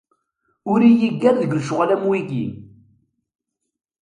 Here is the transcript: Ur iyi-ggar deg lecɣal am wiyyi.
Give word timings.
Ur 0.71 0.79
iyi-ggar 0.89 1.35
deg 1.37 1.51
lecɣal 1.59 1.89
am 1.95 2.03
wiyyi. 2.09 2.47